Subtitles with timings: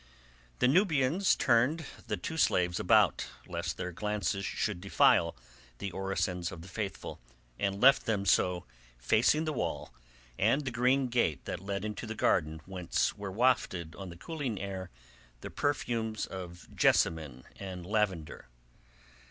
[0.57, 5.35] The Nubians turned the two slaves about, lest their glances should defile
[5.77, 7.19] the orisons of the faithful,
[7.59, 8.65] and left them so
[8.97, 9.93] facing the wall
[10.39, 14.59] and the green gate that led into the garden whence were wafted on the cooling
[14.59, 14.89] air
[15.41, 18.47] the perfumes of jessamine and lavender.